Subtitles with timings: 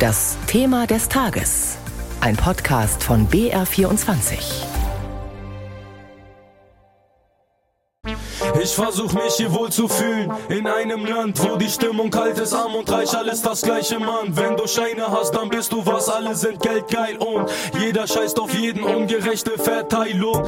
[0.00, 1.76] Das Thema des Tages.
[2.22, 4.64] Ein Podcast von BR24.
[8.62, 12.54] Ich versuch mich hier wohl zu fühlen in einem Land, wo die Stimmung kalt ist,
[12.54, 14.34] arm und reich, alles das gleiche Mann.
[14.34, 18.54] Wenn du Scheine hast, dann bist du was, alle sind geldgeil und jeder scheißt auf
[18.54, 20.46] jeden ungerechte Verteilung.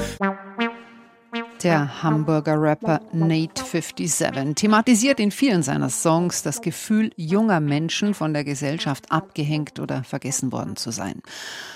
[1.63, 8.33] Der Hamburger Rapper Nate 57 thematisiert in vielen seiner Songs das Gefühl junger Menschen von
[8.33, 11.23] der Gesellschaft abgehängt oder vergessen worden zu sein.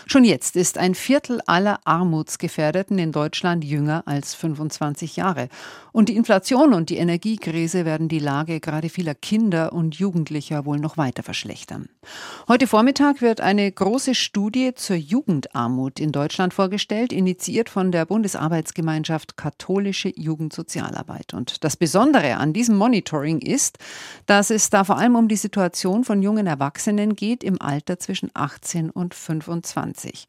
[0.07, 5.49] Schon jetzt ist ein Viertel aller Armutsgefährdeten in Deutschland jünger als 25 Jahre.
[5.93, 10.79] Und die Inflation und die Energiekrise werden die Lage gerade vieler Kinder und Jugendlicher wohl
[10.79, 11.89] noch weiter verschlechtern.
[12.49, 19.37] Heute Vormittag wird eine große Studie zur Jugendarmut in Deutschland vorgestellt, initiiert von der Bundesarbeitsgemeinschaft
[19.77, 21.35] Katholische Jugendsozialarbeit.
[21.35, 23.79] Und das Besondere an diesem Monitoring ist,
[24.25, 28.31] dass es da vor allem um die Situation von jungen Erwachsenen geht im Alter zwischen
[28.33, 29.67] 18 und 25.
[29.77, 30.27] 20.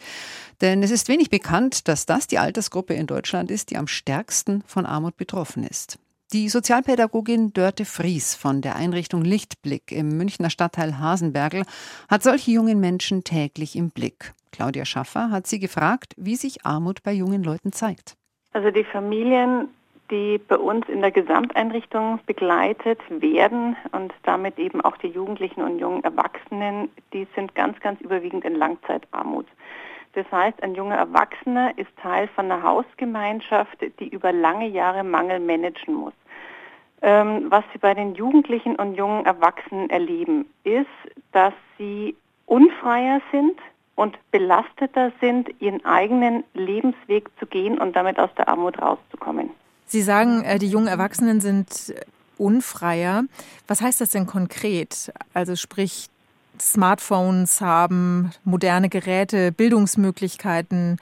[0.62, 4.64] Denn es ist wenig bekannt, dass das die Altersgruppe in Deutschland ist, die am stärksten
[4.66, 6.00] von Armut betroffen ist.
[6.34, 11.64] Die Sozialpädagogin Dörte Fries von der Einrichtung Lichtblick im Münchner Stadtteil Hasenbergel
[12.10, 14.34] hat solche jungen Menschen täglich im Blick.
[14.52, 18.18] Claudia Schaffer hat sie gefragt, wie sich Armut bei jungen Leuten zeigt.
[18.54, 19.70] Also die Familien,
[20.10, 25.80] die bei uns in der Gesamteinrichtung begleitet werden und damit eben auch die Jugendlichen und
[25.80, 29.48] jungen Erwachsenen, die sind ganz, ganz überwiegend in Langzeitarmut.
[30.14, 35.40] Das heißt, ein junger Erwachsener ist Teil von einer Hausgemeinschaft, die über lange Jahre Mangel
[35.40, 36.14] managen muss.
[37.04, 40.88] Ähm, was sie bei den Jugendlichen und jungen Erwachsenen erleben, ist,
[41.32, 42.16] dass sie
[42.48, 43.60] unfreier sind
[43.98, 49.50] und belasteter sind, ihren eigenen Lebensweg zu gehen und damit aus der Armut rauszukommen.
[49.88, 51.94] Sie sagen, äh, die jungen Erwachsenen sind
[52.38, 53.24] unfreier.
[53.68, 55.12] Was heißt das denn konkret?
[55.34, 56.10] Also sprich,
[56.60, 60.98] Smartphones haben, moderne Geräte, Bildungsmöglichkeiten,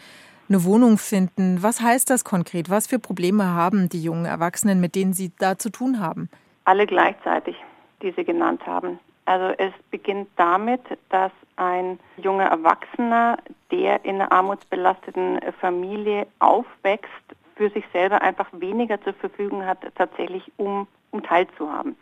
[0.48, 1.62] eine Wohnung finden.
[1.62, 2.70] Was heißt das konkret?
[2.70, 6.30] Was für Probleme haben die jungen Erwachsenen, mit denen Sie da zu tun haben?
[6.64, 7.56] Alle gleichzeitig,
[8.02, 9.00] die Sie genannt haben.
[9.26, 13.38] Also es beginnt damit, dass ein junger Erwachsener,
[13.72, 17.10] der in einer armutsbelasteten Familie aufwächst,
[17.56, 21.96] für sich selber einfach weniger zur Verfügung hat, tatsächlich um, um teilzuhaben.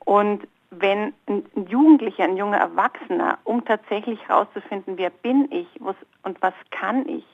[0.00, 6.40] Und wenn ein Jugendlicher, ein junger Erwachsener, um tatsächlich herauszufinden, wer bin ich was, und
[6.42, 7.24] was kann ich,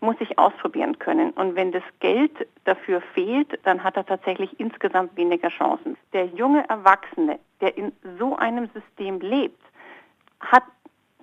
[0.00, 1.30] muss ich ausprobieren können.
[1.30, 5.96] Und wenn das Geld dafür fehlt, dann hat er tatsächlich insgesamt weniger Chancen.
[6.12, 9.60] Der junge Erwachsene, der in so einem System lebt,
[10.40, 10.64] hat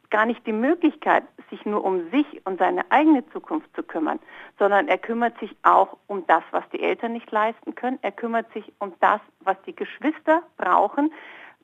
[0.10, 4.20] gar nicht die Möglichkeit, sich nur um sich und seine eigene Zukunft zu kümmern,
[4.58, 8.00] sondern er kümmert sich auch um das, was die Eltern nicht leisten können.
[8.02, 11.12] Er kümmert sich um das, was die Geschwister brauchen,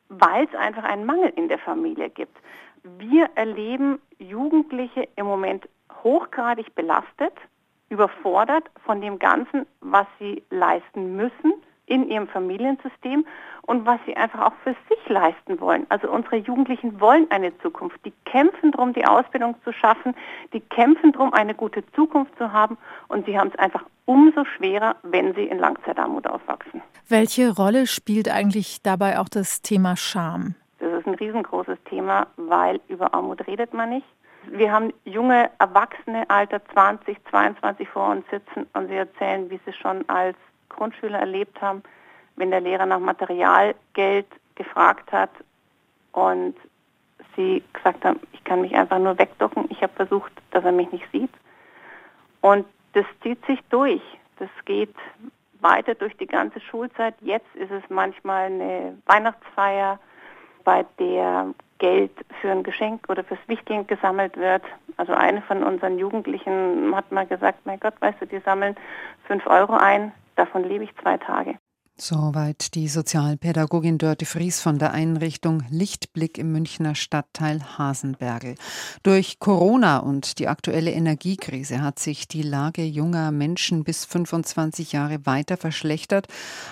[0.09, 2.38] weil es einfach einen Mangel in der Familie gibt.
[2.83, 5.67] Wir erleben Jugendliche im Moment
[6.03, 7.34] hochgradig belastet,
[7.90, 11.53] überfordert von dem Ganzen, was sie leisten müssen
[11.85, 13.25] in ihrem Familiensystem
[13.63, 15.85] und was sie einfach auch für sich leisten wollen.
[15.90, 18.00] Also unsere Jugendlichen wollen eine Zukunft.
[18.06, 20.16] Die kämpfen darum, die Ausbildung zu schaffen.
[20.53, 22.78] Die kämpfen darum, eine gute Zukunft zu haben.
[23.09, 26.81] Und sie haben es einfach umso schwerer, wenn sie in Langzeitarmut aufwachsen.
[27.09, 30.56] Welche Rolle spielt eigentlich dabei auch das Thema Scham?
[30.79, 34.08] Das ist ein riesengroßes Thema, weil über Armut redet man nicht.
[34.47, 39.74] Wir haben junge Erwachsene, Alter 20, 22 vor uns sitzen und sie erzählen, wie sie
[39.74, 40.38] schon als
[40.69, 41.84] Grundschüler erlebt haben,
[42.35, 45.29] wenn der Lehrer nach Materialgeld gefragt hat
[46.12, 46.56] und
[47.35, 49.66] sie gesagt haben, ich kann mich einfach nur wegducken.
[49.69, 51.31] Ich habe versucht, dass er mich nicht sieht.
[52.41, 54.02] Und das zieht sich durch.
[54.38, 54.96] Das geht
[55.62, 57.13] weiter durch die ganze Schulzeit.
[57.22, 60.00] Jetzt ist es manchmal eine Weihnachtsfeier,
[60.63, 64.62] bei der Geld für ein Geschenk oder fürs Wichteln gesammelt wird.
[64.97, 68.75] Also eine von unseren Jugendlichen hat mal gesagt, mein Gott, weißt du, die sammeln
[69.25, 71.56] fünf Euro ein, davon lebe ich zwei Tage.
[72.03, 78.55] Soweit die Sozialpädagogin Dörte Fries von der Einrichtung Lichtblick im Münchner Stadtteil Hasenbergel.
[79.03, 85.28] Durch Corona und die aktuelle Energiekrise hat sich die Lage junger Menschen bis 25 Jahre
[85.28, 86.26] weiter verschlechtert.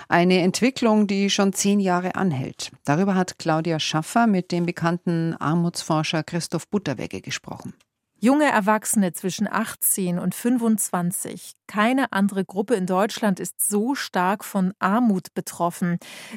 [0.08, 2.72] Eine Entwicklung, die schon zehn Jahre anhält.
[2.84, 7.74] Darüber hat Claudia Schaffer mit dem bekannten Armutsforscher Christoph Butterwegge gesprochen.
[8.22, 11.54] Junge Erwachsene zwischen 18 und 25.
[11.66, 15.96] Keine andere Gruppe in Deutschland ist so stark von Armut betroffen.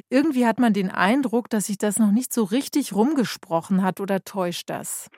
[0.09, 4.23] Irgendwie hat man den Eindruck, dass sich das noch nicht so richtig rumgesprochen hat oder
[4.23, 5.09] täuscht das?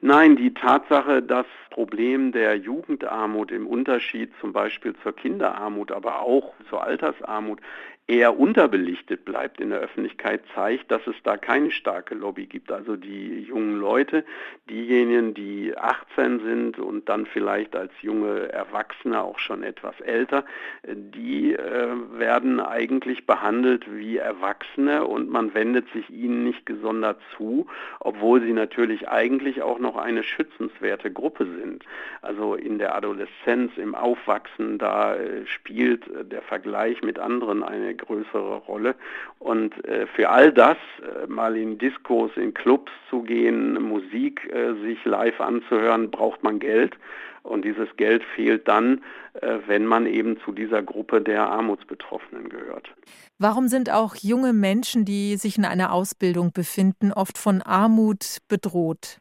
[0.00, 6.54] Nein, die Tatsache, das Problem der Jugendarmut im Unterschied zum Beispiel zur Kinderarmut, aber auch
[6.70, 7.60] zur Altersarmut
[8.08, 12.70] eher unterbelichtet bleibt in der Öffentlichkeit, zeigt, dass es da keine starke Lobby gibt.
[12.70, 14.24] Also die jungen Leute,
[14.70, 20.44] diejenigen, die 18 sind und dann vielleicht als junge Erwachsene auch schon etwas älter,
[20.84, 27.66] die äh, werden eigentlich behandelt wie Erwachsene und man wendet sich ihnen nicht gesondert zu,
[27.98, 31.84] obwohl sie natürlich eigentlich auch noch eine schützenswerte Gruppe sind.
[32.22, 38.56] Also in der Adoleszenz, im Aufwachsen, da äh, spielt der Vergleich mit anderen eine größere
[38.58, 38.94] Rolle.
[39.38, 44.74] Und äh, für all das, äh, mal in Diskos, in Clubs zu gehen, Musik äh,
[44.82, 46.96] sich live anzuhören, braucht man Geld.
[47.42, 49.04] Und dieses Geld fehlt dann,
[49.68, 52.92] wenn man eben zu dieser Gruppe der Armutsbetroffenen gehört.
[53.38, 59.20] Warum sind auch junge Menschen, die sich in einer Ausbildung befinden, oft von Armut bedroht?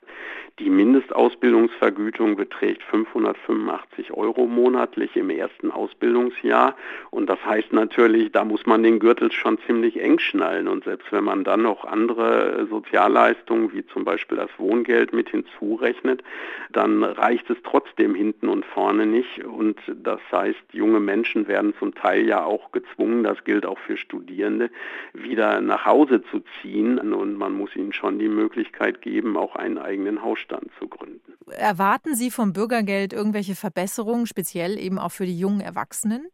[0.59, 6.77] Die Mindestausbildungsvergütung beträgt 585 Euro monatlich im ersten Ausbildungsjahr.
[7.12, 10.69] Und das heißt natürlich, da muss man den Gürtel schon ziemlich eng schnallen.
[10.69, 16.23] Und selbst wenn man dann noch andere Sozialleistungen, wie zum Beispiel das Wohngeld mit hinzurechnet,
[16.71, 19.44] dann reicht es trotzdem hinten und vorne nicht.
[19.44, 23.97] Und das heißt, junge Menschen werden zum Teil ja auch gezwungen, das gilt auch für
[23.97, 24.69] Studierende,
[25.11, 26.97] wieder nach Hause zu ziehen.
[26.97, 31.34] Und man muss ihnen schon die Möglichkeit geben, auch einen eigenen Haus Wohlstand zu gründen.
[31.48, 36.28] Erwarten Sie vom Bürgergeld irgendwelche Verbesserungen, speziell eben auch für die jungen Erwachsenen?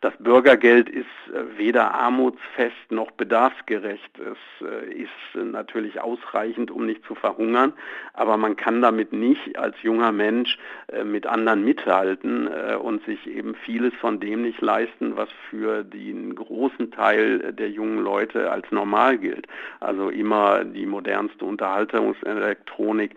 [0.00, 4.18] Das Bürgergeld ist äh, weder armutsfest noch bedarfsgerecht.
[4.18, 7.72] Es äh, ist natürlich ausreichend, um nicht zu verhungern,
[8.12, 10.58] aber man kann damit nicht als junger Mensch
[10.88, 16.34] äh, mit anderen mithalten und sich eben vieles von dem nicht leisten, was für den
[16.34, 19.46] großen Teil der jungen Leute als normal gilt.
[19.80, 23.14] Also immer die modernste Unterhaltungselektronik,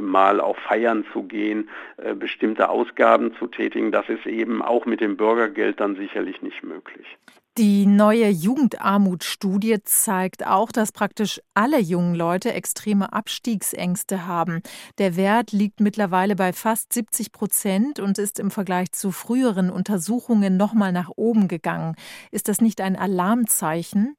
[0.00, 1.68] mal auf Feiern zu gehen,
[2.18, 3.92] bestimmte Ausgaben zu tätigen.
[3.92, 7.06] Das ist eben auch mit dem Bürgergeld dann sicherlich nicht möglich.
[7.56, 14.60] Die neue Jugendarmutstudie zeigt auch, dass praktisch alle jungen Leute extreme Abstiegsängste haben.
[14.98, 20.56] Der Wert liegt mittlerweile bei fast 70 Prozent und ist im Vergleich zu früheren Untersuchungen
[20.56, 21.94] nochmal nach oben gegangen.
[22.32, 24.16] Ist das nicht ein Alarmzeichen?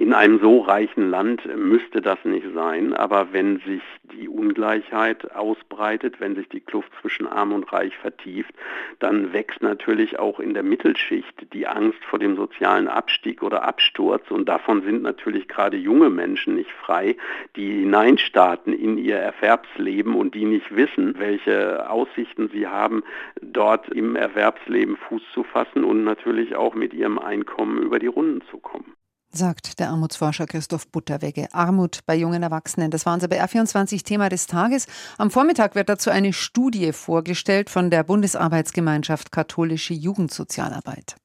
[0.00, 6.20] In einem so reichen Land müsste das nicht sein, aber wenn sich die Ungleichheit ausbreitet,
[6.20, 8.54] wenn sich die Kluft zwischen Arm und Reich vertieft,
[8.98, 14.30] dann wächst natürlich auch in der Mittelschicht die Angst vor dem sozialen Abstieg oder Absturz.
[14.30, 17.14] Und davon sind natürlich gerade junge Menschen nicht frei,
[17.54, 23.02] die hineinstarten in ihr Erwerbsleben und die nicht wissen, welche Aussichten sie haben,
[23.42, 28.40] dort im Erwerbsleben Fuß zu fassen und natürlich auch mit ihrem Einkommen über die Runden
[28.50, 28.94] zu kommen
[29.32, 31.48] sagt der Armutsforscher Christoph Butterwegge.
[31.52, 32.90] Armut bei jungen Erwachsenen.
[32.90, 34.86] Das war unser BR24 Thema des Tages.
[35.18, 41.16] Am Vormittag wird dazu eine Studie vorgestellt von der Bundesarbeitsgemeinschaft Katholische Jugendsozialarbeit.